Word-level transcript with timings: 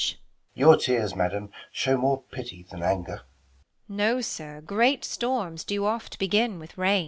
Beat. 0.55 0.65
No, 3.87 4.21
sir, 4.21 4.61
great 4.65 5.05
storms 5.05 5.63
do 5.63 5.85
oft 5.85 6.17
bes; 6.17 6.33
in 6.33 6.57
with 6.57 6.75
rain. 6.75 6.99